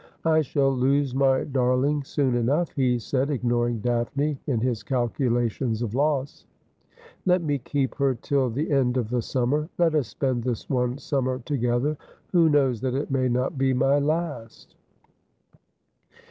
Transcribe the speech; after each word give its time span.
'I 0.25 0.41
shall 0.41 0.75
lose 0.75 1.13
my 1.13 1.43
darling 1.43 2.03
soon 2.03 2.33
enough,' 2.33 2.71
he 2.71 2.97
said, 2.97 3.29
ignoring 3.29 3.81
Daphne 3.81 4.39
in 4.47 4.59
his 4.59 4.81
calculations 4.81 5.83
of 5.83 5.93
loss.' 5.93 6.47
Let 7.27 7.43
me 7.43 7.59
keep 7.59 7.93
her 7.97 8.15
till 8.15 8.49
the 8.49 8.71
end 8.71 8.97
of 8.97 9.11
the 9.11 9.21
summer. 9.21 9.69
Let 9.77 9.93
us 9.93 10.07
spend 10.07 10.43
this 10.43 10.67
one 10.67 10.97
summer 10.97 11.37
together. 11.45 11.97
Who 12.31 12.49
knows 12.49 12.81
that 12.81 12.95
it 12.95 13.11
may 13.11 13.29
not 13.29 13.59
be 13.59 13.75
my 13.75 13.99
last 13.99 14.75